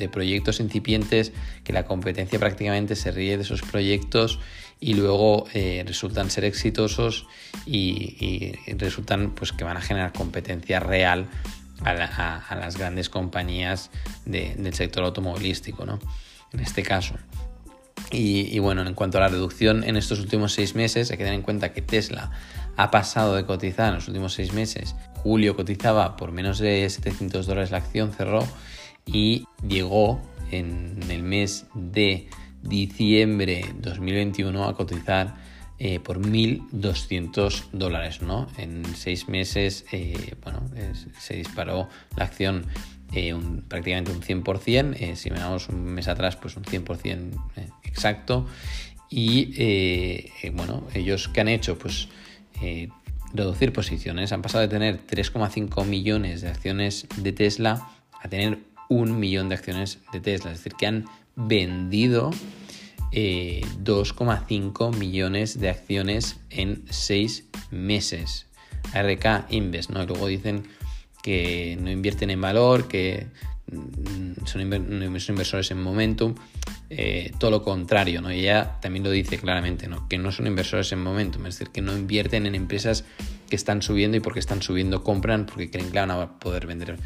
proyectos 0.09 0.61
incipientes 0.61 1.33
que 1.63 1.75
la 1.75 1.85
competencia 1.85 2.39
prácticamente 2.39 2.97
se 2.97 3.11
ríe 3.11 3.37
de 3.37 3.43
esos 3.43 3.61
proyectos 3.61 4.39
y 4.81 4.95
luego 4.95 5.45
eh, 5.53 5.85
resultan 5.87 6.31
ser 6.31 6.47
exitosos 6.47 7.27
y, 7.67 8.55
resultan 8.79 9.33
pues 9.35 9.53
que 9.53 9.65
van 9.65 9.77
a 9.77 9.83
generar 9.83 10.15
competencia 10.15 10.81
real 10.81 11.27
a, 11.85 12.57
las 12.57 12.77
grandes 12.77 13.09
compañías 13.09 13.91
del 14.25 14.75
sector 14.75 15.05
automovilístico 15.05 15.87
¿no? 15.87 15.99
en 16.53 16.61
este 16.61 16.83
caso 16.83 17.17
y, 18.13 18.59
bueno, 18.59 18.83
en 18.83 18.95
cuanto 18.95 19.19
a 19.19 19.21
la 19.21 19.29
reducción 19.29 19.85
en 19.85 19.97
estos 19.97 20.19
últimos 20.19 20.53
seis 20.53 20.75
meses, 20.75 21.11
hay 21.11 21.17
que 21.17 21.25
tener 21.25 21.39
en 21.39 21.43
cuenta 21.43 21.73
que 21.73 21.81
Tesla 21.81 22.33
ha 22.77 22.91
pasado 22.91 23.37
de 23.37 23.45
cotizar 23.45 23.89
en 23.91 23.97
los 23.97 24.09
últimos 24.09 24.33
seis 24.33 24.53
meses. 24.53 24.97
Julio 25.23 25.55
cotizaba 25.55 26.17
por 26.17 26.33
menos 26.33 26.59
de 26.59 26.89
700 26.89 27.47
dólares 27.47 27.71
la 27.71 27.79
acción, 27.79 28.13
cerró 28.13 28.45
y 29.07 29.47
llegó 29.67 30.21
en 30.51 30.99
el 31.09 31.23
mes 31.23 31.67
de 31.75 32.29
diciembre 32.63 33.65
2021 33.79 34.69
a 34.69 34.75
cotizar 34.75 35.37
eh, 35.81 35.99
por 35.99 36.21
1.200 36.21 37.65
dólares, 37.73 38.23
¿no? 38.23 38.47
En 38.59 38.85
seis 38.95 39.29
meses, 39.29 39.85
eh, 39.91 40.35
bueno, 40.45 40.63
se 41.19 41.35
disparó 41.35 41.89
la 42.17 42.25
acción 42.25 42.67
eh, 43.13 43.35
prácticamente 43.67 44.13
un 44.13 44.23
100%, 44.23 44.95
eh, 45.01 45.17
si 45.17 45.31
miramos 45.31 45.69
un 45.69 45.83
mes 45.83 46.07
atrás, 46.07 46.37
pues 46.37 46.57
un 46.57 46.63
100% 46.63 47.33
eh, 47.57 47.69
exacto. 47.83 48.47
Y 49.13 50.31
bueno, 50.53 50.87
ellos 50.95 51.27
que 51.27 51.41
han 51.41 51.49
hecho, 51.49 51.77
pues 51.77 52.09
reducir 53.33 53.73
posiciones, 53.73 54.31
han 54.31 54.41
pasado 54.41 54.63
de 54.63 54.69
tener 54.69 55.05
3,5 55.05 55.85
millones 55.85 56.43
de 56.43 56.49
acciones 56.49 57.09
de 57.17 57.33
Tesla 57.33 57.91
a 58.23 58.29
tener 58.29 58.61
un 58.89 59.19
millón 59.19 59.49
de 59.49 59.57
acciones 59.57 59.99
de 60.13 60.21
Tesla, 60.21 60.53
es 60.53 60.59
decir, 60.59 60.75
que 60.75 60.87
han 60.87 61.07
vendido 61.35 62.31
2,5 63.13 64.97
millones 64.97 65.61
de 65.61 65.71
acciones 65.71 66.41
en 66.51 66.85
6 66.89 67.45
meses. 67.71 68.47
RK 68.95 69.47
Invest, 69.51 69.91
¿no? 69.91 70.03
Y 70.03 70.07
luego 70.07 70.27
dicen 70.27 70.65
que 71.23 71.77
no 71.81 71.91
invierten 71.91 72.31
en 72.31 72.41
valor, 72.41 72.89
que 72.89 73.27
mm, 73.71 74.47
son, 74.47 74.61
inversores 74.63 75.71
en 75.71 75.83
momentum, 75.83 76.35
eh, 76.89 77.33
todo 77.39 77.51
lo 77.51 77.63
contrario, 77.63 78.21
¿no? 78.21 78.33
Y 78.33 78.41
ella 78.41 78.79
también 78.81 79.05
lo 79.05 79.11
dice 79.11 79.39
claramente, 79.39 79.87
¿no? 79.87 80.09
Que 80.09 80.19
no 80.19 80.33
son 80.33 80.47
inversores 80.47 80.91
en 80.93 81.03
momentum, 81.03 81.47
es 81.47 81.59
decir, 81.59 81.73
que 81.73 81.83
no 81.83 81.97
invierten 81.97 82.47
en 82.47 82.55
empresas 82.55 83.05
que 83.49 83.57
están 83.57 83.83
subiendo 83.83 84.17
y 84.17 84.21
porque 84.21 84.41
están 84.41 84.63
subiendo 84.63 85.05
compran 85.05 85.47
porque 85.47 85.71
creen 85.71 85.91
que 85.91 85.99
van 85.99 86.11
a 86.11 86.39
poder 86.39 86.67
vender 86.67 86.97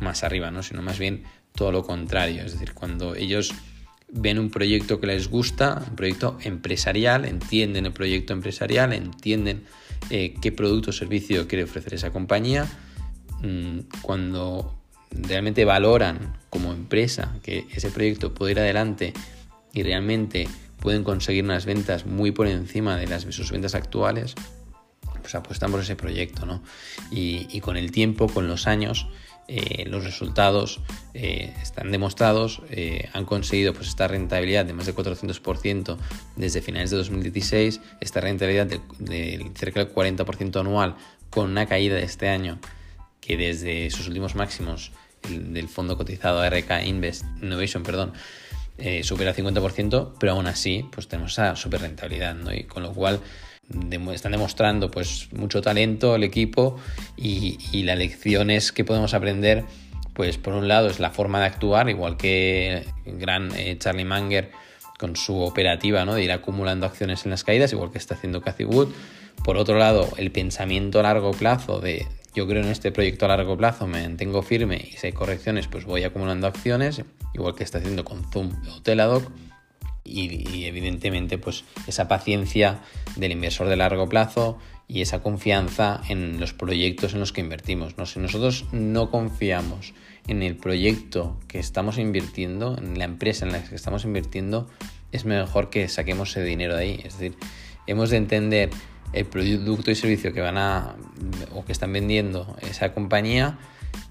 más 0.00 0.24
arriba, 0.24 0.50
¿no? 0.50 0.62
Sino 0.62 0.82
más 0.82 0.98
bien 0.98 1.24
todo 1.54 1.72
lo 1.72 1.84
contrario, 1.84 2.44
es 2.44 2.52
decir, 2.52 2.72
cuando 2.72 3.14
ellos 3.16 3.52
ven 4.10 4.38
un 4.38 4.50
proyecto 4.50 5.00
que 5.00 5.06
les 5.06 5.28
gusta, 5.28 5.84
un 5.88 5.96
proyecto 5.96 6.38
empresarial, 6.42 7.24
entienden 7.24 7.86
el 7.86 7.92
proyecto 7.92 8.32
empresarial, 8.32 8.92
entienden 8.92 9.64
eh, 10.10 10.34
qué 10.40 10.52
producto 10.52 10.90
o 10.90 10.92
servicio 10.92 11.46
quiere 11.46 11.64
ofrecer 11.64 11.94
esa 11.94 12.10
compañía, 12.10 12.68
Mm, 13.42 13.80
cuando 14.02 14.74
realmente 15.10 15.64
valoran 15.64 16.36
como 16.50 16.72
empresa 16.72 17.36
que 17.42 17.66
ese 17.72 17.90
proyecto 17.90 18.34
puede 18.34 18.52
ir 18.52 18.58
adelante 18.58 19.12
y 19.72 19.82
realmente 19.82 20.48
pueden 20.80 21.04
conseguir 21.04 21.44
unas 21.44 21.64
ventas 21.64 22.04
muy 22.04 22.32
por 22.32 22.46
encima 22.48 22.96
de 22.96 23.06
las 23.06 23.22
sus 23.22 23.52
ventas 23.52 23.74
actuales, 23.74 24.34
pues 25.20 25.34
apuestan 25.34 25.70
por 25.70 25.80
ese 25.80 25.94
proyecto, 25.94 26.46
¿no? 26.46 26.62
Y, 27.10 27.60
con 27.60 27.76
el 27.76 27.92
tiempo, 27.92 28.28
con 28.28 28.48
los 28.48 28.66
años, 28.66 29.06
eh, 29.48 29.84
los 29.86 30.04
resultados 30.04 30.80
eh, 31.14 31.54
están 31.62 31.90
demostrados, 31.90 32.62
eh, 32.70 33.08
han 33.14 33.24
conseguido 33.24 33.72
pues 33.72 33.88
esta 33.88 34.06
rentabilidad 34.06 34.66
de 34.66 34.74
más 34.74 34.86
de 34.86 34.94
400% 34.94 35.96
desde 36.36 36.60
finales 36.60 36.90
de 36.90 36.98
2016, 36.98 37.80
esta 38.00 38.20
rentabilidad 38.20 38.66
de, 38.66 39.50
cerca 39.54 39.82
del 39.82 39.92
40% 39.92 40.60
anual 40.60 40.96
con 41.30 41.50
una 41.50 41.66
caída 41.66 41.96
de 41.96 42.04
este 42.04 42.28
año 42.28 42.58
que 43.20 43.36
desde 43.36 43.90
sus 43.90 44.06
últimos 44.06 44.34
máximos 44.34 44.92
del 45.28 45.68
fondo 45.68 45.96
cotizado 45.96 46.48
RK 46.48 46.84
Invest 46.84 47.24
Innovation, 47.42 47.82
perdón, 47.82 48.12
eh, 48.80 49.02
supera 49.02 49.30
el 49.30 49.36
50%, 49.36 50.14
pero 50.20 50.32
aún 50.32 50.46
así 50.46 50.86
pues 50.92 51.08
tenemos 51.08 51.32
esa 51.32 51.56
super 51.56 51.80
rentabilidad, 51.80 52.36
¿no? 52.36 52.54
Y 52.54 52.62
con 52.62 52.84
lo 52.84 52.92
cual 52.92 53.20
están 54.12 54.32
demostrando 54.32 54.90
pues 54.90 55.28
mucho 55.32 55.60
talento 55.60 56.16
el 56.16 56.24
equipo 56.24 56.76
y, 57.16 57.82
las 57.82 57.98
lecciones 57.98 58.72
que 58.72 58.84
podemos 58.84 59.14
aprender 59.14 59.64
pues 60.14 60.36
por 60.36 60.54
un 60.54 60.68
lado 60.68 60.88
es 60.88 61.00
la 61.00 61.10
forma 61.10 61.40
de 61.40 61.46
actuar 61.46 61.88
igual 61.88 62.16
que 62.16 62.84
el 63.06 63.18
gran 63.18 63.50
eh, 63.54 63.76
Charlie 63.78 64.04
Manger 64.04 64.50
con 64.98 65.16
su 65.16 65.40
operativa 65.40 66.04
¿no? 66.04 66.14
de 66.14 66.24
ir 66.24 66.32
acumulando 66.32 66.86
acciones 66.86 67.24
en 67.24 67.30
las 67.30 67.44
caídas 67.44 67.72
igual 67.72 67.92
que 67.92 67.98
está 67.98 68.14
haciendo 68.14 68.40
Cathy 68.40 68.64
Wood 68.64 68.88
por 69.44 69.56
otro 69.56 69.78
lado 69.78 70.08
el 70.16 70.32
pensamiento 70.32 71.00
a 71.00 71.04
largo 71.04 71.30
plazo 71.30 71.80
de 71.80 72.06
yo 72.34 72.46
creo 72.46 72.62
en 72.62 72.68
este 72.68 72.92
proyecto 72.92 73.24
a 73.24 73.28
largo 73.28 73.56
plazo, 73.56 73.88
me 73.88 74.02
mantengo 74.02 74.42
firme 74.42 74.76
y 74.76 74.96
si 74.96 75.08
hay 75.08 75.12
correcciones, 75.12 75.66
pues 75.66 75.84
voy 75.84 76.04
acumulando 76.04 76.46
acciones, 76.46 77.02
igual 77.34 77.56
que 77.56 77.64
está 77.64 77.78
haciendo 77.78 78.04
con 78.04 78.22
Zoom 78.30 78.52
o 78.70 78.80
Teladoc. 78.80 79.24
Y, 80.08 80.64
evidentemente, 80.64 81.38
pues 81.38 81.64
esa 81.86 82.08
paciencia 82.08 82.80
del 83.16 83.32
inversor 83.32 83.68
de 83.68 83.76
largo 83.76 84.08
plazo 84.08 84.58
y 84.86 85.02
esa 85.02 85.22
confianza 85.22 86.00
en 86.08 86.40
los 86.40 86.54
proyectos 86.54 87.12
en 87.12 87.20
los 87.20 87.32
que 87.32 87.42
invertimos. 87.42 87.98
¿no? 87.98 88.06
Si 88.06 88.18
nosotros 88.18 88.64
no 88.72 89.10
confiamos 89.10 89.92
en 90.26 90.42
el 90.42 90.56
proyecto 90.56 91.38
que 91.46 91.58
estamos 91.58 91.98
invirtiendo, 91.98 92.76
en 92.78 92.98
la 92.98 93.04
empresa 93.04 93.44
en 93.44 93.52
la 93.52 93.62
que 93.62 93.74
estamos 93.74 94.04
invirtiendo, 94.04 94.68
es 95.12 95.24
mejor 95.24 95.70
que 95.70 95.88
saquemos 95.88 96.30
ese 96.30 96.44
dinero 96.44 96.74
de 96.76 96.82
ahí. 96.82 97.00
Es 97.04 97.18
decir, 97.18 97.36
hemos 97.86 98.10
de 98.10 98.16
entender 98.16 98.70
el 99.12 99.26
producto 99.26 99.90
y 99.90 99.94
servicio 99.94 100.32
que 100.32 100.40
van 100.40 100.58
a 100.58 100.96
o 101.54 101.64
que 101.64 101.72
están 101.72 101.92
vendiendo 101.92 102.56
esa 102.62 102.92
compañía, 102.92 103.58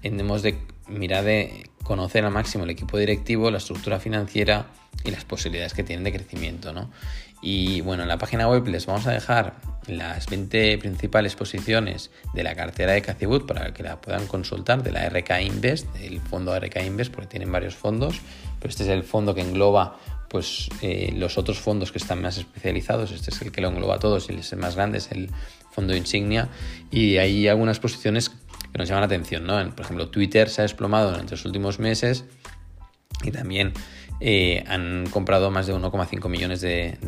hemos 0.02 0.42
de 0.42 0.58
mirar 0.88 1.24
de 1.24 1.70
conocer 1.82 2.24
al 2.24 2.32
máximo 2.32 2.64
el 2.64 2.70
equipo 2.70 2.98
directivo, 2.98 3.50
la 3.50 3.58
estructura 3.58 3.98
financiera 3.98 4.66
y 5.04 5.10
las 5.10 5.24
posibilidades 5.24 5.74
que 5.74 5.82
tienen 5.82 6.04
de 6.04 6.12
crecimiento. 6.12 6.72
¿no? 6.72 6.90
Y 7.40 7.80
bueno, 7.82 8.02
en 8.02 8.08
la 8.08 8.18
página 8.18 8.48
web 8.48 8.66
les 8.68 8.86
vamos 8.86 9.06
a 9.06 9.12
dejar 9.12 9.54
las 9.86 10.26
20 10.26 10.78
principales 10.78 11.34
posiciones 11.34 12.10
de 12.34 12.42
la 12.42 12.54
cartera 12.54 12.92
de 12.92 13.02
Cacibut 13.02 13.46
para 13.46 13.72
que 13.72 13.82
la 13.82 14.00
puedan 14.00 14.26
consultar, 14.26 14.82
de 14.82 14.92
la 14.92 15.08
RK 15.08 15.40
Invest, 15.42 15.92
del 15.94 16.20
fondo 16.20 16.58
RK 16.58 16.84
Invest, 16.84 17.12
porque 17.12 17.28
tienen 17.28 17.50
varios 17.50 17.74
fondos, 17.74 18.20
pero 18.60 18.70
este 18.70 18.82
es 18.82 18.90
el 18.90 19.04
fondo 19.04 19.34
que 19.34 19.40
engloba 19.40 19.98
pues 20.28 20.68
eh, 20.82 21.12
los 21.16 21.38
otros 21.38 21.58
fondos 21.58 21.90
que 21.90 21.98
están 21.98 22.20
más 22.20 22.36
especializados, 22.36 23.12
este 23.12 23.30
es 23.30 23.40
el 23.40 23.50
que 23.50 23.62
lo 23.62 23.68
engloba 23.68 23.94
a 23.94 23.98
todos 23.98 24.28
y 24.28 24.32
el 24.32 24.58
más 24.58 24.76
grande, 24.76 24.98
es 24.98 25.10
el 25.10 25.30
fondo 25.70 25.96
insignia, 25.96 26.48
y 26.90 27.16
hay 27.16 27.48
algunas 27.48 27.80
posiciones 27.80 28.30
que 28.72 28.78
nos 28.78 28.88
llaman 28.88 29.02
la 29.02 29.06
atención, 29.06 29.46
¿no? 29.46 29.54
Por 29.74 29.84
ejemplo, 29.84 30.08
Twitter 30.08 30.48
se 30.48 30.62
ha 30.62 30.64
desplomado 30.64 31.10
durante 31.10 31.32
los 31.32 31.44
últimos 31.44 31.78
meses 31.78 32.24
y 33.22 33.30
también 33.30 33.72
eh, 34.20 34.64
han 34.66 35.06
comprado 35.10 35.50
más 35.50 35.66
de 35.66 35.74
1,5 35.74 36.28
millones 36.28 36.60
de, 36.60 36.98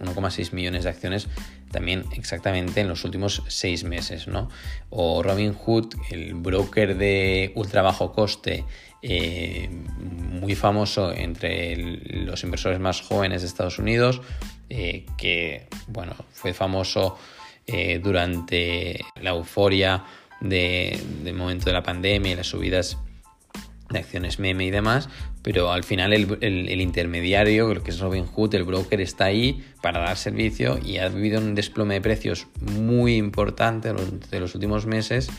1,6 0.00 0.52
millones 0.52 0.84
de 0.84 0.90
acciones 0.90 1.28
también 1.70 2.04
exactamente 2.12 2.80
en 2.80 2.88
los 2.88 3.04
últimos 3.04 3.42
seis 3.48 3.84
meses, 3.84 4.26
¿no? 4.26 4.48
O 4.88 5.22
Robinhood, 5.22 5.94
el 6.10 6.34
broker 6.34 6.96
de 6.96 7.52
ultra 7.56 7.82
bajo 7.82 8.12
coste, 8.12 8.64
eh, 9.02 9.68
muy 9.68 10.54
famoso 10.54 11.12
entre 11.12 11.76
los 11.76 12.42
inversores 12.42 12.80
más 12.80 13.02
jóvenes 13.02 13.42
de 13.42 13.48
Estados 13.48 13.78
Unidos, 13.78 14.22
eh, 14.70 15.04
que 15.18 15.68
bueno, 15.88 16.14
fue 16.32 16.54
famoso 16.54 17.18
durante 18.00 18.98
la 19.20 19.32
euforia 19.32 20.02
del 20.40 21.34
momento 21.34 21.66
de 21.66 21.72
la 21.72 21.82
pandemia 21.82 22.32
y 22.32 22.36
las 22.36 22.46
subidas 22.46 22.98
de 23.90 23.98
acciones 23.98 24.38
meme 24.38 24.64
y 24.64 24.70
demás, 24.70 25.08
pero 25.42 25.72
al 25.72 25.84
final 25.84 26.12
el, 26.12 26.80
intermediario, 26.80 27.72
lo 27.72 27.82
que 27.82 27.90
es 27.90 28.00
Robinhood, 28.00 28.54
el 28.54 28.64
broker, 28.64 29.00
está 29.00 29.24
ahí 29.24 29.64
para 29.80 30.00
dar 30.00 30.16
servicio 30.16 30.78
y 30.84 30.98
ha 30.98 31.06
habido 31.06 31.40
un 31.40 31.54
desplome 31.54 31.94
de 31.94 32.00
precios 32.00 32.48
muy 32.60 33.16
importante 33.16 33.92
de 33.92 34.40
los 34.40 34.54
últimos 34.54 34.86
meses 34.86 35.30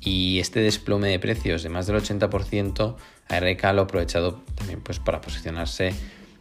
y 0.00 0.38
este 0.38 0.60
desplome 0.60 1.08
de 1.08 1.18
precios 1.18 1.62
de 1.62 1.70
más 1.70 1.86
del 1.86 1.96
80% 1.96 2.96
ARK 3.28 3.62
lo 3.74 3.80
ha 3.80 3.84
aprovechado 3.84 4.42
también 4.54 4.80
pues 4.80 5.00
para 5.00 5.20
posicionarse 5.20 5.92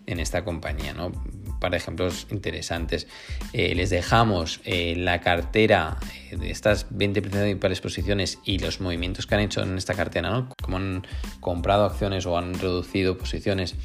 en 0.06 0.20
esta 0.20 0.44
compañía, 0.44 0.94
¿no? 0.94 1.12
Para 1.60 1.78
ejemplos 1.78 2.28
interesantes. 2.30 3.08
Eh, 3.54 3.74
les 3.76 3.90
dejamos 3.90 4.62
eh, 4.64 4.96
la 4.98 5.22
cartera 5.22 5.98
eh, 6.32 6.38
de 6.38 6.52
estas 6.52 6.88
20 6.92 7.22
principales 7.22 7.82
posiciones 7.82 8.40
y 8.44 8.60
los 8.60 8.80
movimientos 8.82 9.26
que 9.26 9.36
han 9.36 9.42
hecho 9.42 9.62
en 9.62 9.78
esta 9.78 9.94
cartera, 9.94 10.30
¿no? 10.30 10.50
Como 10.62 10.78
han 10.78 11.06
comprado 11.40 11.86
acciones 11.86 12.26
o 12.26 12.38
han 12.38 12.54
reducido 12.54 13.18
posiciones 13.18 13.76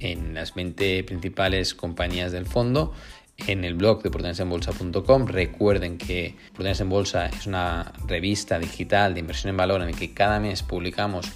en 0.00 0.34
las 0.34 0.54
20 0.54 1.04
principales 1.04 1.74
compañías 1.74 2.32
del 2.32 2.46
fondo 2.46 2.92
en 3.46 3.64
el 3.64 3.74
blog 3.74 4.02
de 4.02 4.10
prudenciaenbolsa.com. 4.10 5.26
Recuerden 5.26 5.98
que 5.98 6.36
Prudencia 6.54 6.82
en 6.82 6.90
Bolsa 6.90 7.26
es 7.26 7.46
una 7.46 7.92
revista 8.06 8.58
digital 8.58 9.14
de 9.14 9.20
inversión 9.20 9.50
en 9.50 9.56
valor 9.56 9.82
en 9.82 9.88
el 9.88 9.96
que 9.96 10.12
cada 10.12 10.40
mes 10.40 10.62
publicamos 10.62 11.26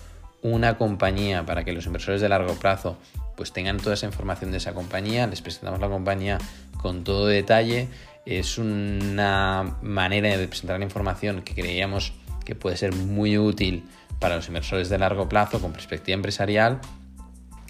una 0.43 0.79
compañía 0.79 1.45
para 1.45 1.65
que 1.65 1.73
los 1.73 1.87
inversores 1.87 2.21
de 2.21 2.29
largo 2.29 2.55
plazo 2.55 2.99
pues 3.37 3.53
tengan 3.53 3.77
toda 3.77 3.95
esa 3.95 4.07
información 4.07 4.51
de 4.51 4.57
esa 4.59 4.75
compañía, 4.75 5.27
les 5.27 5.43
presentamos 5.43 5.81
la 5.81 5.89
compañía 5.89 6.39
con 6.79 7.05
todo 7.05 7.27
detalle. 7.27 7.89
Es 8.25 8.59
una 8.59 9.77
manera 9.83 10.37
de 10.37 10.49
presentar 10.49 10.79
la 10.79 10.85
información 10.85 11.43
que 11.43 11.55
creíamos 11.55 12.13
que 12.45 12.55
puede 12.55 12.77
ser 12.77 12.95
muy 12.95 13.39
útil 13.39 13.85
para 14.19 14.37
los 14.37 14.49
inversores 14.49 14.89
de 14.89 14.99
largo 14.99 15.29
plazo 15.29 15.61
con 15.61 15.73
perspectiva 15.73 16.15
empresarial 16.15 16.81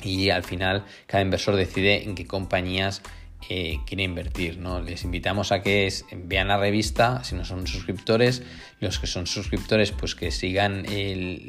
y 0.03 0.31
al 0.31 0.45
final 0.45 0.85
cada 1.07 1.23
inversor 1.23 1.57
decide 1.57 2.05
en 2.05 2.15
qué 2.15 2.27
compañías 2.27 3.03
eh, 3.49 3.79
quiere 3.87 4.03
invertir. 4.03 4.59
¿no? 4.59 4.81
Les 4.81 5.05
invitamos 5.05 5.53
a 5.53 5.63
que 5.63 5.93
vean 6.13 6.49
la 6.49 6.57
revista 6.57 7.23
si 7.25 7.35
no 7.35 7.45
son 7.45 7.67
suscriptores. 7.67 8.43
Los 8.81 8.99
que 8.99 9.07
son 9.07 9.27
suscriptores, 9.27 9.93
pues 9.93 10.15
que 10.15 10.31
sigan 10.31 10.85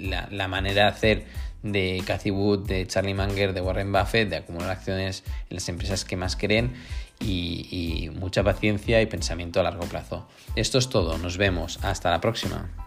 la, 0.10 0.28
la, 0.32 0.48
manera 0.48 0.84
de 0.84 0.90
hacer 0.90 1.26
de 1.72 2.02
Cathy 2.06 2.32
Wood, 2.32 2.68
de 2.68 2.88
Charlie 2.88 3.14
Munger, 3.14 3.54
de 3.54 3.62
Warren 3.62 3.92
Buffett, 3.92 4.30
de 4.30 4.38
acumular 4.38 4.70
acciones 4.70 5.24
en 5.50 5.56
las 5.56 5.70
empresas 5.70 6.06
que 6.06 6.16
más 6.16 6.36
creen 6.36 6.74
y, 7.20 7.68
y 7.72 8.10
mucha 8.10 8.44
paciencia 8.44 9.02
y 9.02 9.06
pensamiento 9.06 9.60
a 9.60 9.64
largo 9.64 9.86
plazo. 9.86 10.28
Esto 10.56 10.78
es 10.78 10.90
todo, 10.90 11.18
nos 11.18 11.38
vemos, 11.38 11.80
hasta 11.84 12.12
la 12.12 12.22
próxima. 12.22 12.87